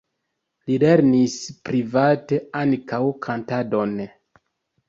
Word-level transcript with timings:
Li 0.69 0.77
lernis 0.83 1.35
private 1.69 2.39
ankaŭ 2.63 3.03
kantadon. 3.27 3.95